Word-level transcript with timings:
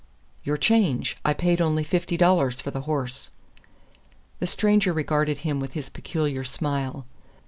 "Your 0.43 0.57
change. 0.57 1.15
I 1.23 1.35
paid 1.35 1.61
only 1.61 1.83
fifty 1.83 2.17
dollars 2.17 2.59
for 2.59 2.71
the 2.71 2.81
horse." 2.89 3.29
The 4.39 4.47
stranger 4.47 4.93
regarded 4.93 5.37
him 5.45 5.59
with 5.59 5.73
his 5.73 5.89
peculiar 5.89 6.43
smile. 6.43 7.05